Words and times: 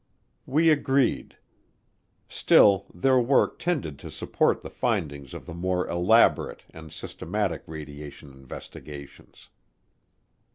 We 0.47 0.71
agreed. 0.71 1.37
Still 2.27 2.87
their 2.91 3.19
work 3.19 3.59
tended 3.59 3.99
to 3.99 4.09
support 4.09 4.63
the 4.63 4.69
findings 4.71 5.35
of 5.35 5.45
the 5.45 5.53
more 5.53 5.87
elaborate 5.87 6.63
and 6.71 6.91
systematic 6.91 7.61
radiation 7.67 8.31
investigations. 8.31 9.49